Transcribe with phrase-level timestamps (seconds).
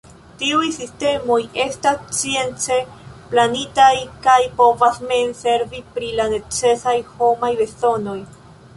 [0.37, 2.79] Tiuj sistemoj estas science
[3.35, 3.93] planitaj
[4.25, 8.21] kaj povas mem servi pri la necesaj homaj bezonoj.